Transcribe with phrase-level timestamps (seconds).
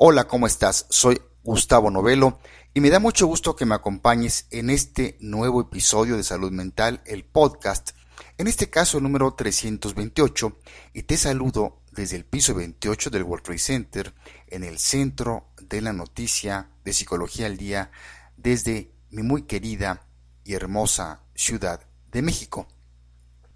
[0.00, 0.86] Hola, ¿cómo estás?
[0.90, 2.38] Soy Gustavo Novelo
[2.72, 7.02] y me da mucho gusto que me acompañes en este nuevo episodio de Salud Mental,
[7.04, 7.90] el podcast,
[8.36, 10.56] en este caso el número 328,
[10.92, 14.14] y te saludo desde el piso 28 del World Trade Center,
[14.46, 17.90] en el centro de la noticia de Psicología al Día,
[18.36, 20.06] desde mi muy querida
[20.44, 21.80] y hermosa Ciudad
[22.12, 22.68] de México.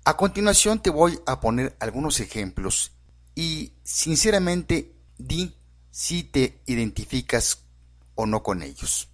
[0.02, 2.96] A continuación te voy a poner algunos ejemplos
[3.36, 5.54] y sinceramente di
[5.93, 7.66] si te identificas
[8.14, 9.08] o no con ellos.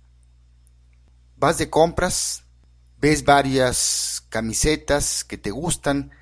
[1.37, 2.45] Vas de compras,
[2.99, 6.13] ves varias camisetas que te gustan,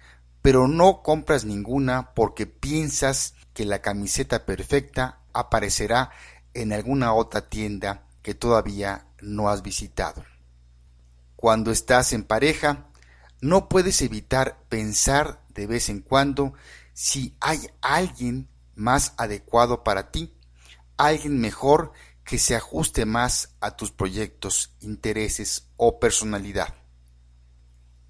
[0.43, 6.11] pero no compras ninguna porque piensas que la camiseta perfecta aparecerá
[6.55, 10.25] en alguna otra tienda que todavía no has visitado.
[11.37, 12.87] Cuando estás en pareja,
[13.43, 16.55] no puedes evitar pensar de vez en cuando
[16.95, 20.36] si hay alguien más adecuado para ti
[20.97, 21.93] alguien mejor
[22.25, 26.75] que se ajuste más a tus proyectos, intereses o personalidad.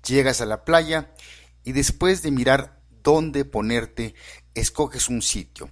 [0.07, 1.13] Llegas a la playa
[1.65, 4.15] y después de mirar dónde ponerte,
[4.55, 5.71] escoges un sitio.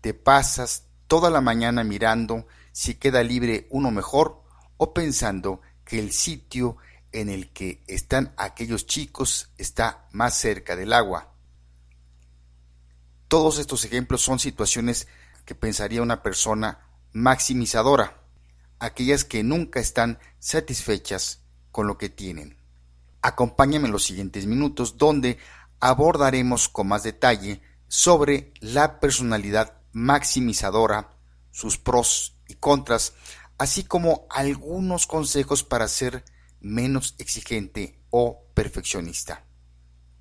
[0.00, 4.42] Te pasas toda la mañana mirando si queda libre uno mejor
[4.76, 6.76] o pensando que el sitio
[7.12, 11.32] en el que están aquellos chicos está más cerca del agua.
[13.28, 15.08] Todos estos ejemplos son situaciones
[15.48, 16.78] que pensaría una persona
[17.14, 18.20] maximizadora,
[18.80, 21.40] aquellas que nunca están satisfechas
[21.72, 22.58] con lo que tienen.
[23.22, 25.38] Acompáñame en los siguientes minutos donde
[25.80, 31.16] abordaremos con más detalle sobre la personalidad maximizadora,
[31.50, 33.14] sus pros y contras,
[33.56, 36.26] así como algunos consejos para ser
[36.60, 39.46] menos exigente o perfeccionista.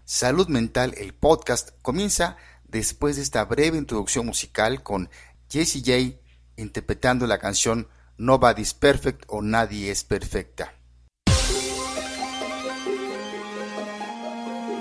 [0.05, 2.37] Salud Mental, el podcast, comienza
[2.67, 5.09] después de esta breve introducción musical con
[5.49, 6.19] Jessie J
[6.57, 7.87] interpretando la canción
[8.17, 10.73] Nobody's Perfect o Nadie es Perfecta.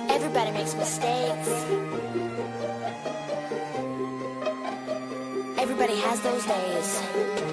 [0.09, 1.49] Everybody makes mistakes.
[5.59, 7.47] Everybody has those days.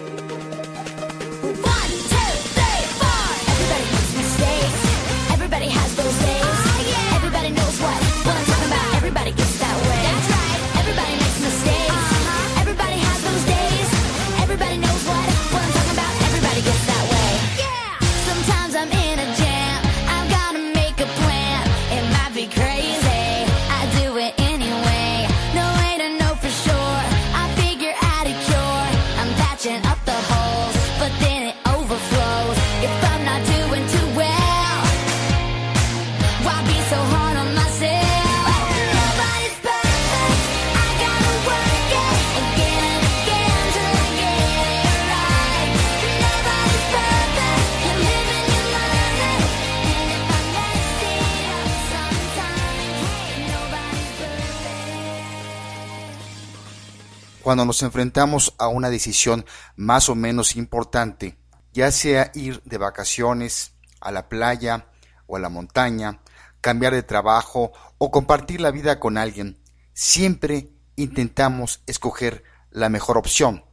[57.44, 59.46] Cuando nos enfrentamos a una decisión
[59.76, 61.38] más o menos importante,
[61.74, 64.88] ya sea ir de vacaciones a la playa
[65.28, 66.22] o a la montaña,
[66.62, 69.60] cambiar de trabajo o compartir la vida con alguien,
[69.94, 73.66] siempre intentamos escoger la mejor opción,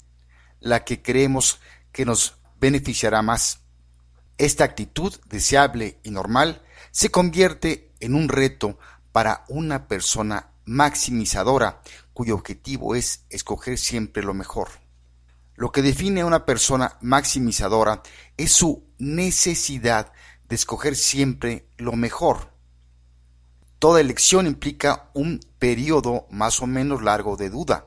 [0.59, 1.61] la que creemos
[1.93, 3.61] que nos beneficiará más.
[4.37, 8.79] Esta actitud deseable y normal se convierte en un reto
[9.13, 11.83] para una persona maximizadora,
[12.21, 14.69] cuyo objetivo es escoger siempre lo mejor.
[15.55, 18.03] Lo que define a una persona maximizadora
[18.37, 20.13] es su necesidad
[20.47, 22.53] de escoger siempre lo mejor.
[23.79, 27.87] Toda elección implica un periodo más o menos largo de duda,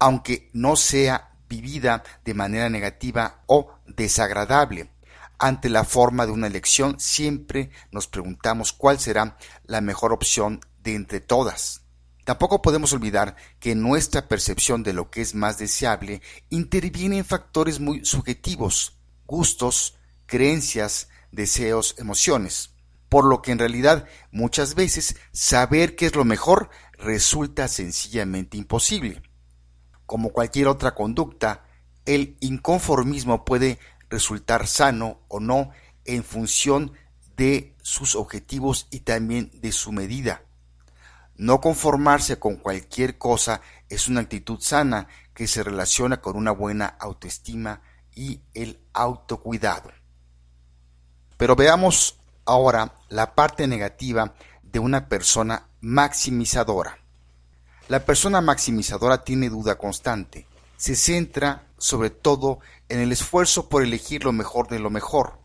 [0.00, 4.90] aunque no sea vivida de manera negativa o desagradable.
[5.38, 9.36] Ante la forma de una elección siempre nos preguntamos cuál será
[9.66, 11.82] la mejor opción de entre todas.
[12.28, 17.80] Tampoco podemos olvidar que nuestra percepción de lo que es más deseable interviene en factores
[17.80, 22.74] muy subjetivos, gustos, creencias, deseos, emociones,
[23.08, 26.68] por lo que en realidad muchas veces saber qué es lo mejor
[26.98, 29.22] resulta sencillamente imposible.
[30.04, 31.64] Como cualquier otra conducta,
[32.04, 33.78] el inconformismo puede
[34.10, 35.70] resultar sano o no
[36.04, 36.92] en función
[37.38, 40.42] de sus objetivos y también de su medida.
[41.38, 46.86] No conformarse con cualquier cosa es una actitud sana que se relaciona con una buena
[46.86, 47.80] autoestima
[48.12, 49.92] y el autocuidado.
[51.36, 56.98] Pero veamos ahora la parte negativa de una persona maximizadora.
[57.86, 62.58] La persona maximizadora tiene duda constante, se centra sobre todo
[62.88, 65.38] en el esfuerzo por elegir lo mejor de lo mejor,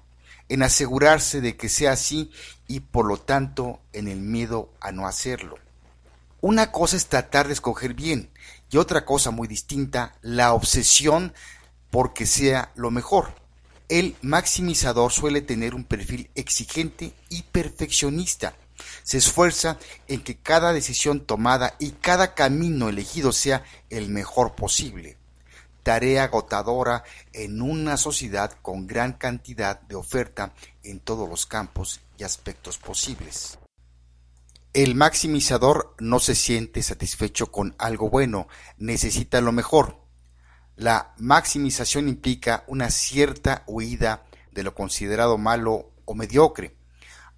[0.50, 2.32] en asegurarse de que sea así
[2.68, 5.63] y por lo tanto en el miedo a no hacerlo.
[6.44, 8.30] Una cosa es tratar de escoger bien
[8.70, 11.34] y otra cosa muy distinta, la obsesión
[11.90, 13.34] por que sea lo mejor.
[13.88, 18.56] El maximizador suele tener un perfil exigente y perfeccionista.
[19.04, 19.78] Se esfuerza
[20.10, 25.16] en que cada decisión tomada y cada camino elegido sea el mejor posible
[25.82, 30.54] tarea agotadora en una sociedad con gran cantidad de oferta
[30.84, 33.58] en todos los campos y aspectos posibles.
[34.74, 38.48] El maximizador no se siente satisfecho con algo bueno,
[38.78, 40.00] necesita lo mejor.
[40.76, 46.76] La maximización implica una cierta huida de lo considerado malo o mediocre.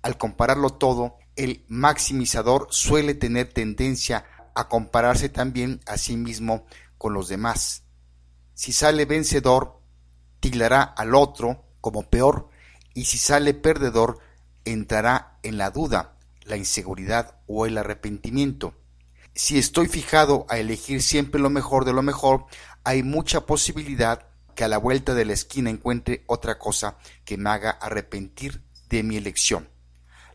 [0.02, 6.66] Al compararlo todo, el maximizador suele tener tendencia a compararse también a sí mismo
[6.98, 7.86] con los demás
[8.56, 9.82] si sale vencedor,
[10.40, 12.50] tildará al otro como peor,
[12.94, 14.20] y si sale perdedor,
[14.64, 16.15] entrará en la duda,
[16.46, 18.74] la inseguridad o el arrepentimiento.
[19.34, 22.46] Si estoy fijado a elegir siempre lo mejor de lo mejor,
[22.84, 27.50] hay mucha posibilidad que a la vuelta de la esquina encuentre otra cosa que me
[27.50, 29.70] haga arrepentir de mi elección.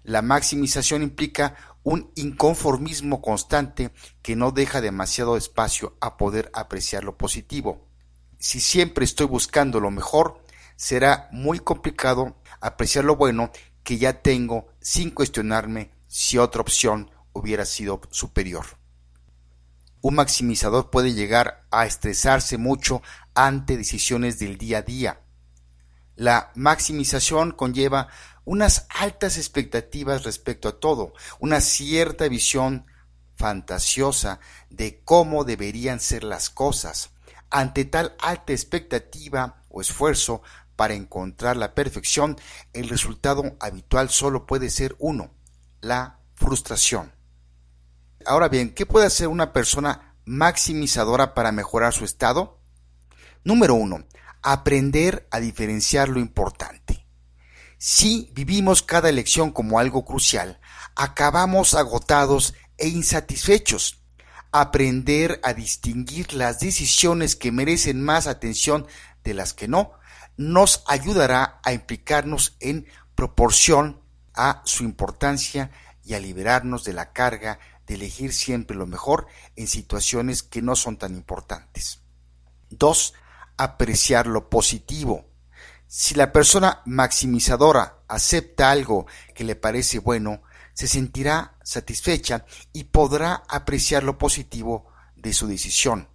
[0.02, 3.90] La maximización implica un inconformismo constante
[4.20, 7.90] que no deja demasiado espacio a poder apreciar lo positivo
[8.40, 10.42] si siempre estoy buscando lo mejor,
[10.74, 13.52] será muy complicado apreciar lo bueno
[13.84, 18.66] que ya tengo sin cuestionarme si otra opción hubiera sido superior.
[20.02, 23.00] Un maximizador puede llegar a estresarse mucho
[23.32, 25.20] ante decisiones del día a día.
[26.16, 28.08] La maximización conlleva
[28.44, 32.86] unas altas expectativas respecto a todo, una cierta visión
[33.36, 37.10] fantasiosa de cómo deberían ser las cosas,
[37.50, 40.42] ante tal alta expectativa o esfuerzo
[40.74, 42.36] para encontrar la perfección,
[42.72, 45.30] el resultado habitual solo puede ser uno,
[45.80, 47.12] la frustración.
[48.26, 52.60] Ahora bien, ¿qué puede hacer una persona maximizadora para mejorar su estado?
[53.44, 54.04] Número uno,
[54.42, 57.06] aprender a diferenciar lo importante.
[57.78, 60.60] Si vivimos cada elección como algo crucial,
[60.96, 64.00] acabamos agotados e insatisfechos
[64.52, 68.86] aprender a distinguir las decisiones que merecen más atención
[69.22, 69.92] de las que no,
[70.36, 74.00] nos ayudará a implicarnos en proporción
[74.34, 75.70] a su importancia
[76.04, 80.76] y a liberarnos de la carga de elegir siempre lo mejor en situaciones que no
[80.76, 82.00] son tan importantes.
[82.70, 83.14] 2.
[83.56, 85.26] Apreciar lo positivo.
[85.86, 90.42] Si la persona maximizadora acepta algo que le parece bueno,
[90.72, 94.86] se sentirá satisfecha y podrá apreciar lo positivo
[95.16, 96.08] de su decisión.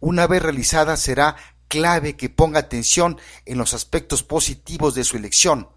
[0.00, 1.36] Una vez realizada será
[1.68, 5.68] clave que ponga atención en los aspectos positivos de su elección.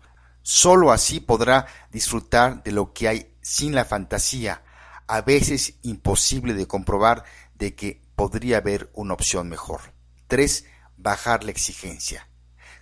[0.43, 4.61] Sólo así podrá disfrutar de lo que hay sin la fantasía,
[5.07, 7.23] a veces imposible de comprobar
[7.55, 9.79] de que podría haber una opción mejor.
[10.27, 10.65] 3.
[10.97, 12.27] Bajar la exigencia.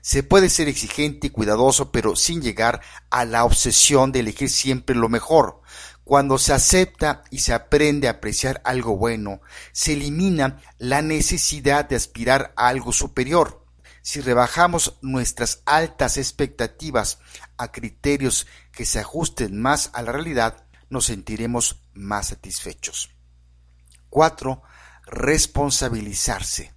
[0.02, 2.82] Se puede ser exigente y cuidadoso, pero sin llegar
[3.12, 5.62] a la obsesión de elegir siempre lo mejor.
[6.04, 9.42] Cuando se acepta y se aprende a apreciar algo bueno,
[9.72, 13.61] se elimina la necesidad de aspirar a algo superior.
[14.02, 17.20] Si rebajamos nuestras altas expectativas
[17.58, 23.12] a criterios que se ajusten más a la realidad, nos sentiremos más satisfechos.
[24.10, 24.62] 4.
[25.06, 26.74] Responsabilizarse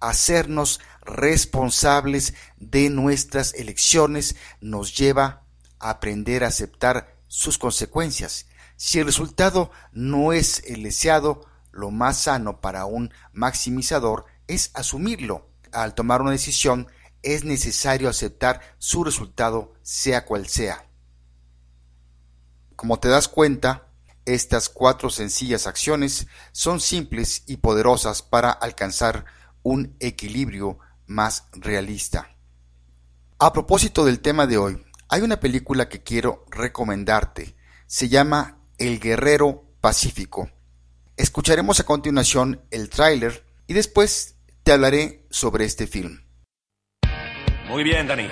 [0.00, 5.44] hacernos responsables de nuestras elecciones nos lleva
[5.78, 8.46] a aprender a aceptar sus consecuencias.
[8.76, 15.49] Si el resultado no es el deseado, lo más sano para un maximizador es asumirlo.
[15.72, 16.88] Al tomar una decisión,
[17.22, 20.86] es necesario aceptar su resultado sea cual sea.
[22.76, 23.88] Como te das cuenta,
[24.24, 29.24] estas cuatro sencillas acciones son simples y poderosas para alcanzar
[29.62, 32.36] un equilibrio más realista.
[33.38, 37.56] A propósito del tema de hoy, hay una película que quiero recomendarte.
[37.86, 40.50] Se llama El Guerrero Pacífico.
[41.16, 46.20] Escucharemos a continuación el tráiler y después te hablaré sobre este film.
[47.68, 48.28] Muy bien, Dani.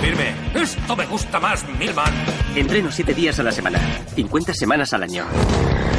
[0.00, 0.34] Firme.
[0.54, 2.12] Esto me gusta más, Milman.
[2.54, 3.78] Entreno siete días a la semana,
[4.14, 5.26] 50 semanas al año.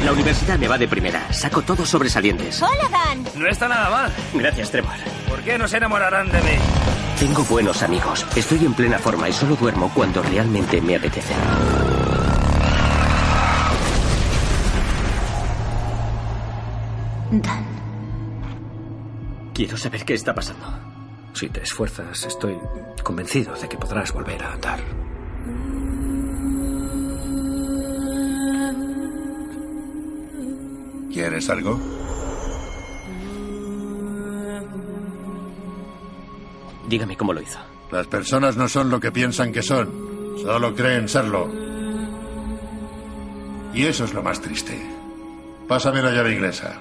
[0.04, 1.32] La universidad me va de primera.
[1.32, 2.60] Saco todos sobresalientes.
[2.62, 3.24] Hola, Dan.
[3.36, 4.12] No está nada mal.
[4.34, 4.94] Gracias, Trevor.
[5.28, 6.58] ¿Por qué no se enamorarán de mí?
[7.18, 8.26] Tengo buenos amigos.
[8.34, 11.34] Estoy en plena forma y solo duermo cuando realmente me apetece.
[19.60, 20.64] Quiero saber qué está pasando.
[21.34, 22.56] Si te esfuerzas, estoy
[23.04, 24.80] convencido de que podrás volver a andar.
[31.12, 31.78] ¿Quieres algo?
[36.88, 37.58] Dígame cómo lo hizo.
[37.92, 41.52] Las personas no son lo que piensan que son, solo creen serlo.
[43.74, 44.80] Y eso es lo más triste.
[45.68, 46.80] Pásame la llave inglesa.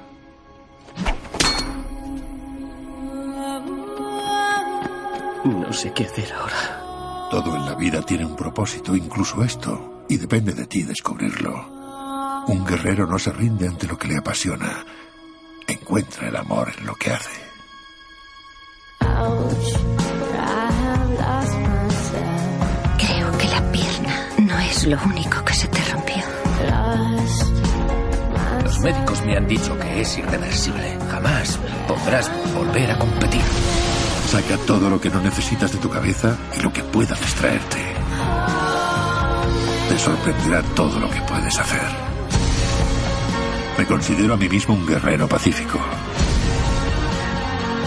[5.69, 7.29] No sé qué hacer ahora.
[7.29, 12.43] Todo en la vida tiene un propósito, incluso esto, y depende de ti descubrirlo.
[12.47, 14.83] Un guerrero no se rinde ante lo que le apasiona.
[15.67, 17.39] Encuentra el amor en lo que hace.
[22.97, 26.23] Creo que la pierna no es lo único que se te rompió.
[28.63, 30.97] Los médicos me han dicho que es irreversible.
[31.11, 33.43] Jamás podrás volver a competir.
[34.29, 37.79] Saca todo lo que no necesitas de tu cabeza y lo que pueda distraerte.
[39.89, 41.81] Te sorprenderá todo lo que puedes hacer.
[43.75, 45.79] Me considero a mí mismo un guerrero pacífico.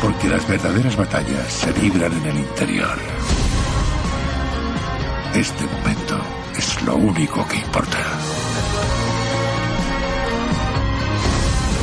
[0.02, 2.98] Porque las verdaderas batallas se libran en el interior.
[5.34, 6.20] Este momento
[6.58, 7.98] es lo único que importa.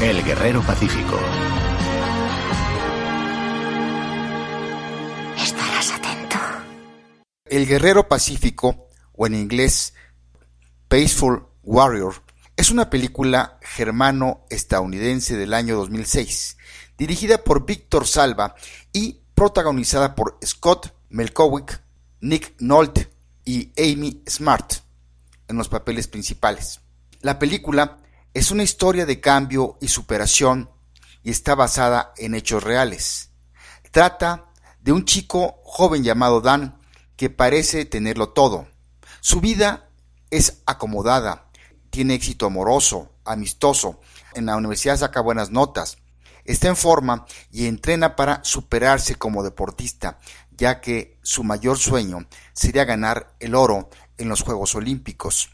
[0.02, 1.18] El Guerrero Pacífico.
[7.50, 9.96] El Guerrero Pacífico, o en inglés
[10.88, 12.22] Peaceful Warrior,
[12.56, 16.58] es una película germano-estadounidense del año 2006,
[16.96, 18.54] dirigida por Víctor Salva
[18.94, 21.82] y protagonizada por Scott Melkowick,
[22.22, 23.12] Nick Nolte
[23.46, 24.74] y Amy Smart
[25.48, 26.82] en los papeles principales.
[27.22, 27.98] La película
[28.32, 30.70] es una historia de cambio y superación
[31.24, 33.32] y está basada en hechos reales.
[33.90, 34.52] Trata
[34.82, 36.79] de un chico joven llamado Dan
[37.20, 38.70] que parece tenerlo todo.
[39.20, 39.90] Su vida
[40.30, 41.52] es acomodada,
[41.90, 44.00] tiene éxito amoroso, amistoso,
[44.36, 45.98] en la universidad saca buenas notas,
[46.46, 50.18] está en forma y entrena para superarse como deportista,
[50.52, 55.50] ya que su mayor sueño sería ganar el oro en los Juegos Olímpicos.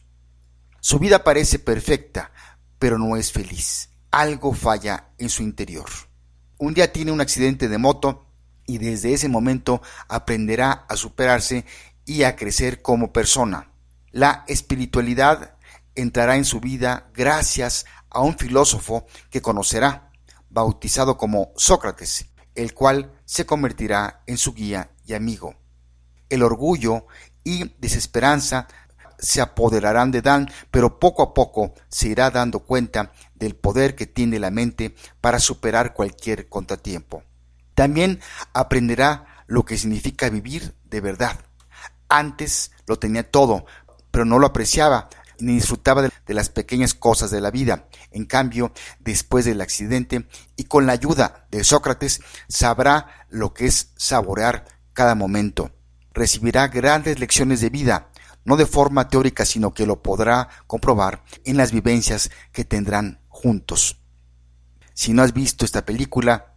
[0.82, 2.32] Su vida parece perfecta,
[2.78, 3.90] pero no es feliz.
[4.12, 5.90] Algo falla en su interior.
[6.60, 8.25] Un día tiene un accidente de moto
[8.68, 11.66] y desde ese momento aprenderá a superarse
[12.06, 13.72] y a crecer como persona.
[14.12, 15.56] La espiritualidad
[15.96, 20.12] entrará en su vida gracias a un filósofo que conocerá,
[20.50, 25.56] bautizado como Sócrates, el cual se convertirá en su guía y amigo.
[26.30, 27.08] El orgullo
[27.44, 28.68] y desesperanza
[29.20, 34.06] se apoderarán de Dan, pero poco a poco se irá dando cuenta del poder que
[34.06, 37.24] tiene la mente para superar cualquier contratiempo.
[37.76, 38.20] También
[38.54, 41.40] aprenderá lo que significa vivir de verdad.
[42.10, 43.66] Antes lo tenía todo,
[44.12, 47.88] pero no lo apreciaba ni disfrutaba de las pequeñas cosas de la vida.
[48.12, 53.92] En cambio, después del accidente y con la ayuda de Sócrates, sabrá lo que es
[53.98, 55.72] saborear cada momento.
[56.14, 58.10] Recibirá grandes lecciones de vida,
[58.46, 64.00] no de forma teórica, sino que lo podrá comprobar en las vivencias que tendrán juntos.
[64.94, 66.55] Si no has visto esta película,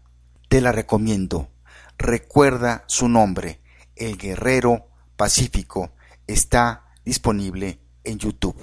[0.48, 1.48] te la recomiendo.
[1.98, 3.60] Recuerda su nombre,
[3.96, 5.92] El Guerrero Pacífico.
[6.26, 8.56] Está disponible en YouTube.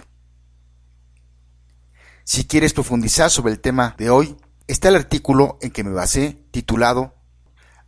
[2.23, 4.35] Si quieres profundizar sobre el tema de hoy,
[4.67, 7.13] está el artículo en que me basé titulado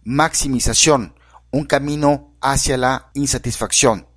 [0.04, 1.16] Maximización,
[1.52, 4.08] un camino hacia la insatisfacción,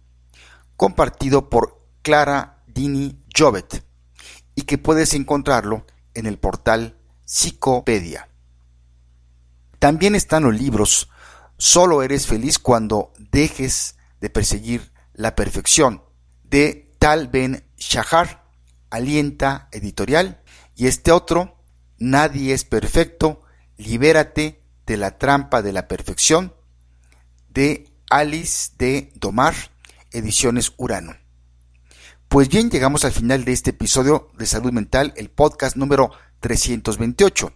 [0.77, 3.85] compartido por Clara Dini Jovet
[4.55, 8.30] y que puedes encontrarlo en el portal Psicopedia.
[9.81, 11.09] También están los libros
[11.61, 16.03] Solo eres feliz cuando dejes de perseguir la perfección
[16.43, 18.47] de Tal Ben Shahar,
[18.89, 20.41] Alienta Editorial,
[20.75, 21.59] y este otro,
[21.99, 23.43] Nadie es perfecto,
[23.77, 26.55] libérate de la trampa de la perfección,
[27.51, 29.55] de Alice de Domar,
[30.13, 31.15] Ediciones Urano.
[32.29, 36.11] Pues bien, llegamos al final de este episodio de Salud Mental, el podcast número
[36.41, 37.53] 328.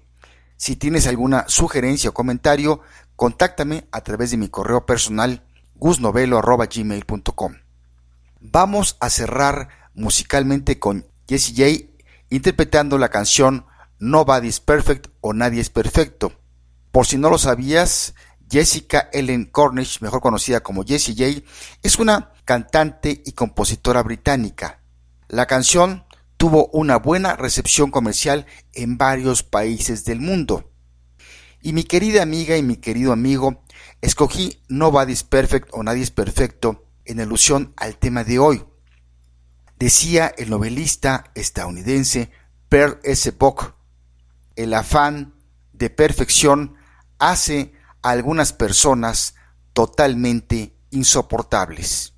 [0.64, 2.80] Si tienes alguna sugerencia o comentario,
[3.16, 5.44] contáctame a través de mi correo personal
[5.74, 7.54] gusnovelo.gmail.com.
[8.40, 13.66] Vamos a cerrar musicalmente con Jessie J interpretando la canción
[13.98, 16.32] Nobody's Perfect o Nadie es Perfecto.
[16.92, 18.14] Por si no lo sabías,
[18.50, 21.46] Jessica Ellen Cornish, mejor conocida como Jessie J,
[21.82, 24.80] es una cantante y compositora británica.
[25.28, 26.06] La canción
[26.36, 30.70] tuvo una buena recepción comercial en varios países del mundo.
[31.62, 33.64] Y mi querida amiga y mi querido amigo,
[34.00, 38.64] escogí Nobody's Perfect o Nadie es Perfecto en alusión al tema de hoy.
[39.78, 42.30] Decía el novelista estadounidense
[42.68, 43.30] Per S.
[43.32, 43.74] Bock,
[44.56, 45.34] el afán
[45.72, 46.76] de perfección
[47.18, 47.72] hace
[48.02, 49.34] a algunas personas
[49.72, 52.14] totalmente insoportables.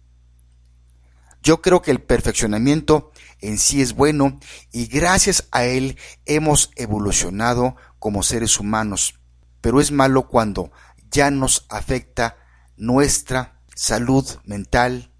[1.42, 4.38] Yo creo que el perfeccionamiento en sí es bueno
[4.72, 9.18] y gracias a él hemos evolucionado como seres humanos,
[9.60, 10.70] pero es malo cuando
[11.10, 12.36] ya nos afecta
[12.76, 15.12] nuestra salud mental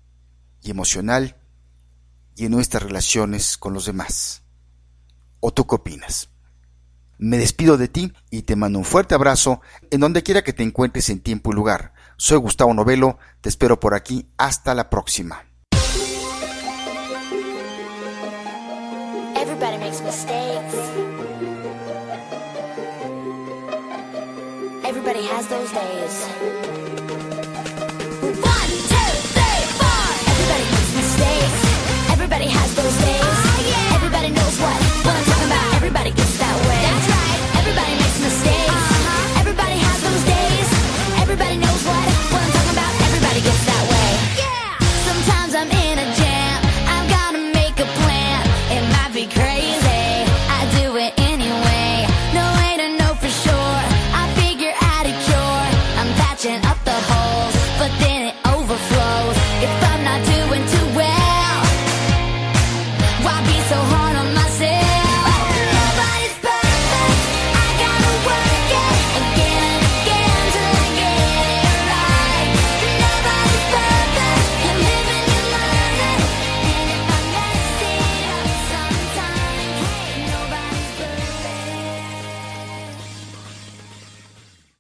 [0.63, 1.37] y emocional
[2.35, 4.43] y en nuestras relaciones con los demás.
[5.41, 6.31] ¿O tú qué opinas?
[7.19, 10.63] Me despido de ti y te mando un fuerte abrazo en donde quiera que te
[10.63, 11.95] encuentres en tiempo y lugar.
[12.19, 14.29] Soy Gustavo Novelo, te espero por aquí.
[14.37, 15.47] Hasta la próxima.
[20.07, 20.75] Mistakes.
[24.85, 26.86] Everybody has those days.